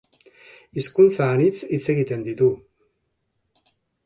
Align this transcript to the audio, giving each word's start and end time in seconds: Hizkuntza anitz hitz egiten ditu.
Hizkuntza 0.81 1.27
anitz 1.33 1.61
hitz 1.77 1.81
egiten 1.95 2.25
ditu. 2.31 2.49